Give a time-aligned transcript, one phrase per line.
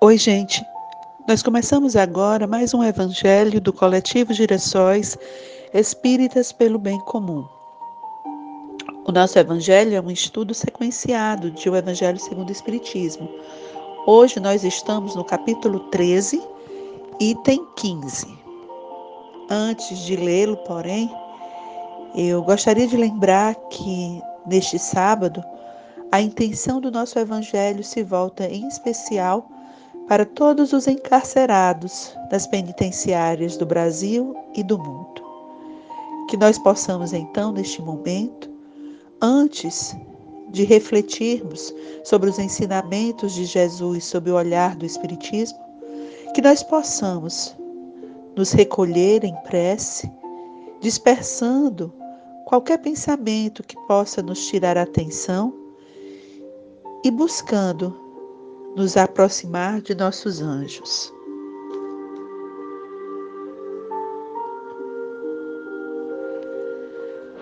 [0.00, 0.64] Oi, gente.
[1.26, 5.18] Nós começamos agora mais um evangelho do coletivo Girassóis
[5.74, 7.44] Espíritas pelo Bem Comum.
[9.04, 13.28] O nosso evangelho é um estudo sequenciado de O Evangelho segundo o Espiritismo.
[14.06, 16.40] Hoje nós estamos no capítulo 13,
[17.18, 18.38] item 15.
[19.50, 21.12] Antes de lê-lo, porém,
[22.14, 25.42] eu gostaria de lembrar que neste sábado
[26.12, 29.57] a intenção do nosso evangelho se volta em especial
[30.08, 35.22] para todos os encarcerados das penitenciárias do Brasil e do mundo.
[36.28, 38.50] Que nós possamos então, neste momento,
[39.20, 39.94] antes
[40.48, 45.58] de refletirmos sobre os ensinamentos de Jesus sob o olhar do Espiritismo,
[46.34, 47.54] que nós possamos
[48.34, 50.10] nos recolher em prece,
[50.80, 51.92] dispersando
[52.46, 55.52] qualquer pensamento que possa nos tirar a atenção
[57.04, 58.07] e buscando
[58.78, 61.12] nos aproximar de nossos anjos.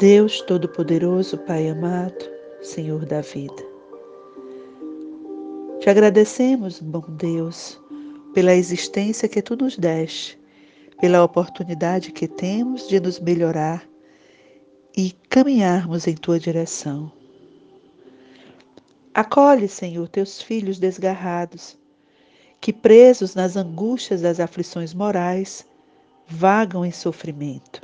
[0.00, 2.28] Deus Todo-Poderoso, Pai amado,
[2.60, 3.62] Senhor da vida.
[5.78, 7.80] Te agradecemos, bom Deus,
[8.34, 10.36] pela existência que tu nos deste,
[11.00, 13.88] pela oportunidade que temos de nos melhorar
[14.96, 17.19] e caminharmos em tua direção.
[19.12, 21.76] Acolhe, Senhor, teus filhos desgarrados,
[22.60, 25.66] que presos nas angústias das aflições morais,
[26.28, 27.82] vagam em sofrimento.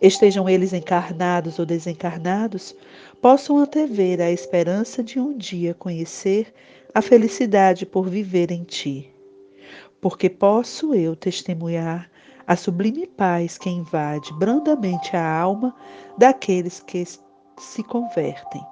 [0.00, 2.74] Estejam eles encarnados ou desencarnados,
[3.20, 6.54] possam antever a esperança de um dia conhecer
[6.94, 9.12] a felicidade por viver em ti.
[10.00, 12.10] Porque posso eu testemunhar
[12.46, 15.76] a sublime paz que invade brandamente a alma
[16.16, 18.64] daqueles que se convertem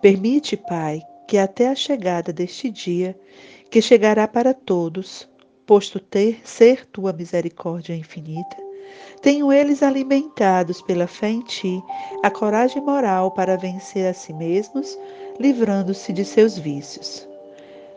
[0.00, 3.18] Permite, Pai, que até a chegada deste dia,
[3.70, 5.28] que chegará para todos,
[5.66, 8.56] posto ter ser tua misericórdia infinita,
[9.20, 11.82] tenham eles alimentados pela fé em ti
[12.22, 14.98] a coragem moral para vencer a si mesmos,
[15.38, 17.28] livrando-se de seus vícios.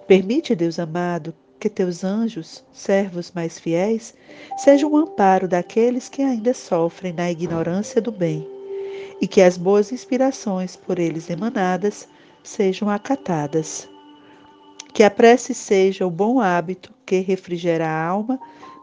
[0.08, 4.14] Permite, Deus amado, que teus anjos, servos mais fiéis,
[4.58, 8.61] sejam um amparo daqueles que ainda sofrem na ignorância do bem
[9.22, 12.10] e que as boas inspirações por eles emanadas
[12.44, 13.88] sejam acatadas.
[14.94, 18.40] Que a prece seja o bom hábito que refrigera a alma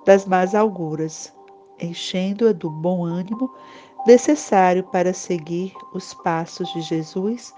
[0.06, 1.32] das más auguras,
[1.80, 3.52] enchendo-a do bom ânimo
[4.06, 7.52] necessário para seguir os passos de Jesus,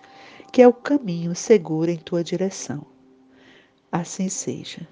[0.50, 2.84] que é o caminho seguro em tua direção.
[3.92, 4.88] Assim seja.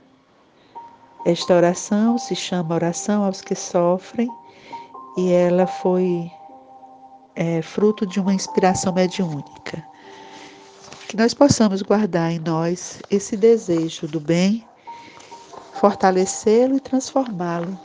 [1.25, 4.28] Esta oração se chama Oração aos que Sofrem
[5.16, 6.31] e ela foi
[7.38, 9.81] é, fruto de uma inspiração mediúnica.
[11.09, 14.66] Que nós possamos guardar em nós esse desejo do bem,
[15.75, 17.78] fortalecê-lo e transformá-lo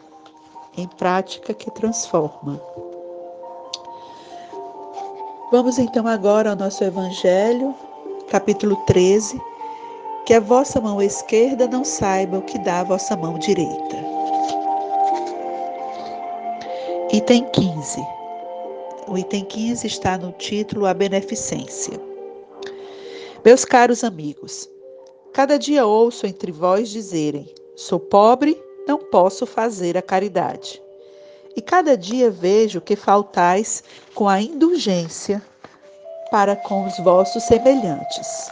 [0.75, 2.59] em prática que transforma.
[5.52, 7.75] Vamos então agora ao nosso Evangelho,
[8.30, 9.40] capítulo 13.
[10.25, 13.97] Que a vossa mão esquerda não saiba o que dá a vossa mão direita.
[17.12, 18.22] Item 15.
[19.08, 22.00] O item 15 está no título A Beneficência.
[23.44, 24.69] Meus caros amigos,
[25.34, 30.81] cada dia ouço entre vós dizerem: sou pobre, não posso fazer a caridade.
[31.56, 33.84] E cada dia vejo que faltais
[34.16, 35.42] com a indulgência
[36.31, 38.50] para com os vossos semelhantes.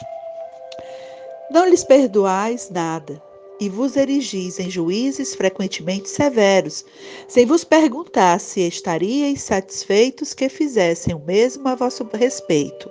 [1.49, 3.21] Não lhes perdoais nada,
[3.61, 6.83] e vos erigis em juízes frequentemente severos,
[7.27, 12.89] sem vos perguntar se estaríeis satisfeitos que fizessem o mesmo a vosso respeito.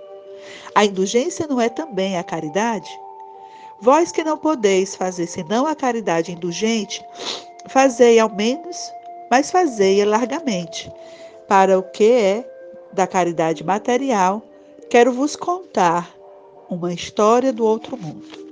[0.72, 2.88] A indulgência não é também a caridade?
[3.80, 7.04] Vós que não podeis fazer senão a caridade indulgente,
[7.68, 8.78] fazei ao menos,
[9.28, 10.88] mas fazei-a largamente.
[11.48, 12.48] Para o que é
[12.92, 14.40] da caridade material,
[14.88, 16.14] quero vos contar
[16.68, 18.49] uma história do outro mundo.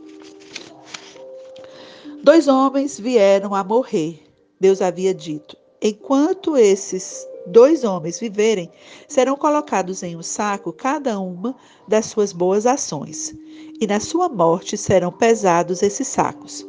[2.23, 4.23] Dois homens vieram a morrer.
[4.61, 8.71] Deus havia dito: enquanto esses dois homens viverem,
[9.07, 11.55] serão colocados em um saco cada uma
[11.87, 13.35] das suas boas ações,
[13.81, 16.67] e na sua morte serão pesados esses sacos.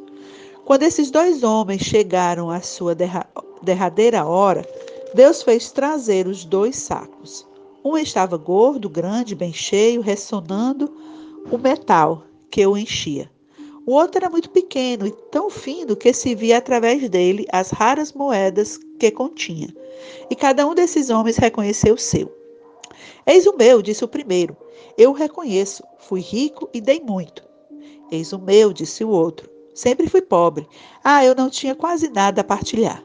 [0.66, 2.96] Quando esses dois homens chegaram à sua
[3.64, 4.64] derradeira hora,
[5.16, 7.46] Deus fez trazer os dois sacos.
[7.84, 10.94] Um estava gordo, grande, bem cheio, ressonando
[11.52, 13.32] o metal que o enchia.
[13.90, 18.14] O outro era muito pequeno e tão fino que se via através dele as raras
[18.14, 19.76] moedas que continha.
[20.30, 22.32] E cada um desses homens reconheceu o seu.
[23.26, 24.56] Eis o meu, disse o primeiro.
[24.96, 25.84] Eu o reconheço.
[25.98, 27.44] Fui rico e dei muito.
[28.12, 29.50] Eis o meu, disse o outro.
[29.74, 30.68] Sempre fui pobre.
[31.04, 33.04] Ah, eu não tinha quase nada a partilhar.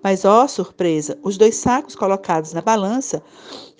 [0.00, 3.20] Mas, ó surpresa, os dois sacos colocados na balança,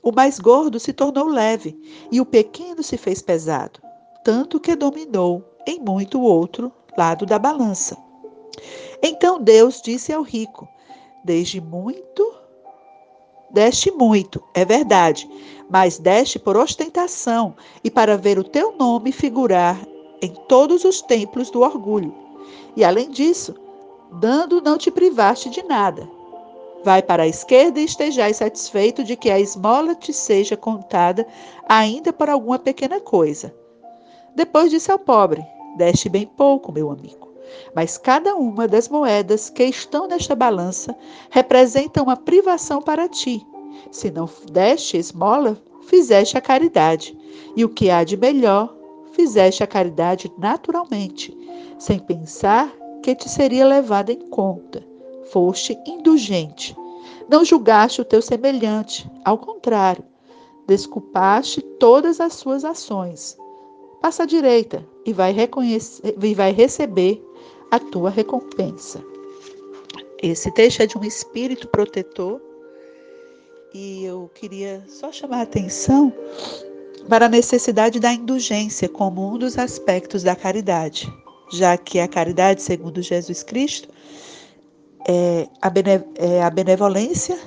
[0.03, 1.79] o mais gordo se tornou leve
[2.11, 3.81] e o pequeno se fez pesado,
[4.25, 7.97] tanto que dominou em muito outro lado da balança.
[9.03, 10.69] Então Deus disse ao rico:
[11.25, 12.35] Desde muito,
[13.51, 15.29] deste muito, é verdade,
[15.69, 19.79] mas deste por ostentação e para ver o teu nome figurar
[20.21, 22.15] em todos os templos do orgulho.
[22.77, 23.55] E além disso,
[24.13, 26.09] dando não te privaste de nada.
[26.83, 31.27] Vai para a esquerda e estejais satisfeito de que a esmola te seja contada
[31.69, 33.55] ainda por alguma pequena coisa.
[34.35, 35.45] Depois disse ao pobre:
[35.77, 37.33] Deste bem pouco, meu amigo.
[37.75, 40.97] Mas cada uma das moedas que estão nesta balança
[41.31, 43.47] representa uma privação para ti.
[43.91, 47.17] Se não deste esmola, fizeste a caridade.
[47.57, 48.75] E o que há de melhor,
[49.13, 51.37] fizeste a caridade naturalmente,
[51.79, 52.73] sem pensar
[53.03, 54.83] que te seria levada em conta.
[55.31, 56.77] Foste indulgente.
[57.29, 60.05] Não julgaste o teu semelhante, ao contrário,
[60.67, 63.37] desculpaste todas as suas ações.
[64.05, 67.25] Passa à direita e vai, reconhecer, e vai receber
[67.71, 69.03] a tua recompensa.
[70.23, 72.39] Esse texto é de um espírito protetor
[73.73, 76.13] e eu queria só chamar a atenção
[77.09, 81.11] para a necessidade da indulgência como um dos aspectos da caridade,
[81.51, 83.89] já que a caridade, segundo Jesus Cristo,
[85.09, 85.73] é a,
[86.17, 87.39] é a benevolência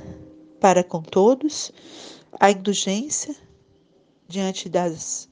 [0.60, 1.72] para com todos,
[2.40, 3.36] a indulgência
[4.28, 5.30] diante das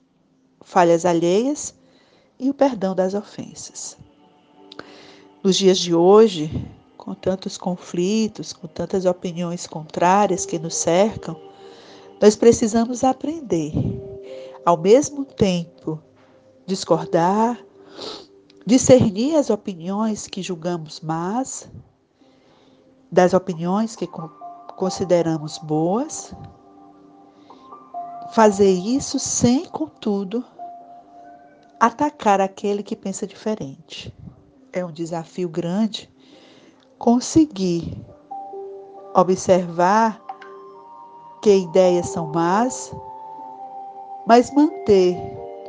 [0.65, 1.73] falhas alheias
[2.39, 3.95] e o perdão das ofensas.
[5.41, 6.49] Nos dias de hoje,
[6.97, 11.39] com tantos conflitos, com tantas opiniões contrárias que nos cercam,
[12.19, 13.71] nós precisamos aprender,
[14.65, 16.01] ao mesmo tempo,
[16.65, 17.63] discordar,
[18.65, 21.69] discernir as opiniões que julgamos más,
[23.11, 24.09] das opiniões que
[24.75, 26.33] consideramos boas,
[28.33, 30.43] fazer isso sem, contudo,
[31.79, 34.13] atacar aquele que pensa diferente.
[34.71, 36.09] É um desafio grande
[36.97, 37.97] conseguir
[39.13, 40.21] observar
[41.41, 42.91] que ideias são más,
[44.25, 45.15] mas manter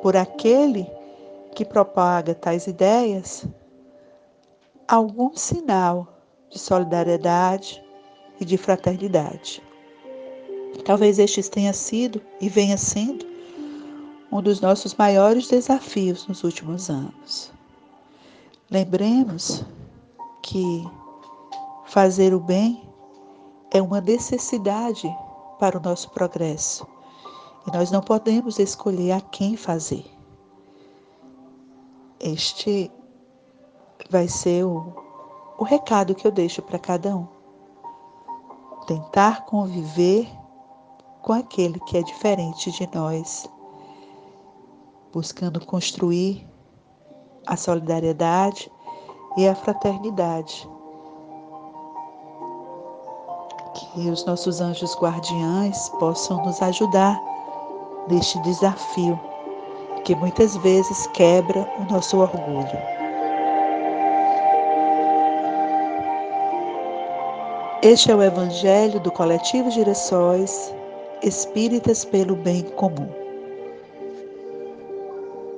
[0.03, 0.91] por aquele
[1.55, 3.47] que propaga tais ideias
[4.89, 6.07] algum sinal
[6.51, 7.83] de solidariedade
[8.41, 9.63] e de fraternidade.
[10.85, 13.27] Talvez este tenha sido e venha sendo
[14.31, 17.53] um dos nossos maiores desafios nos últimos anos.
[18.71, 19.65] Lembremos
[20.43, 20.85] que
[21.87, 22.83] fazer o bem
[23.71, 25.09] é uma necessidade
[25.59, 26.87] para o nosso progresso
[27.67, 30.05] e nós não podemos escolher a quem fazer.
[32.21, 32.91] Este
[34.11, 34.93] vai ser o,
[35.59, 37.27] o recado que eu deixo para cada um.
[38.87, 40.29] Tentar conviver
[41.23, 43.49] com aquele que é diferente de nós
[45.13, 46.47] buscando construir
[47.47, 48.71] a solidariedade
[49.37, 50.69] e a fraternidade.
[53.75, 57.21] Que os nossos anjos guardiães possam nos ajudar
[58.09, 59.19] neste desafio
[60.05, 62.97] que muitas vezes quebra o nosso orgulho.
[67.83, 70.75] Este é o Evangelho do Coletivo Girassóis
[71.23, 73.26] Espíritas pelo Bem Comum.